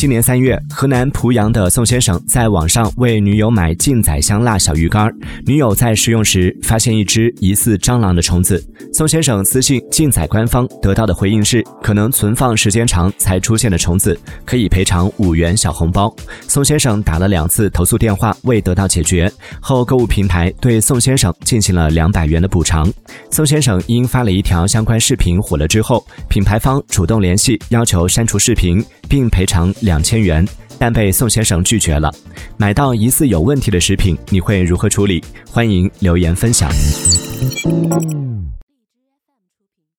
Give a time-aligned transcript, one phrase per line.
[0.00, 5.12] 今年三月，河南濮阳的宋先生在网上为女友买劲仔香辣小鱼干，
[5.44, 8.64] 女友在食用时发现一只疑似蟑螂的虫子。
[8.94, 16.10] 宋先生私信劲仔官方，得到的回应是可能存放时间长才出现的虫子，可以赔偿五元小红包。
[16.48, 19.30] 宋先生打了两次投诉电话未得到解决，
[19.60, 22.90] 后购物平台对宋先生进行了两百元的补偿。
[23.30, 30.46] 宋先生因发了一条相关视频火了之后，品牌方主动联系要求删除视频，并赔偿两千元，
[30.78, 32.10] 但被宋先生拒绝了。
[32.56, 35.20] 买到疑似有问题的食品，你会如何处理？
[35.50, 36.70] 欢迎留言分享。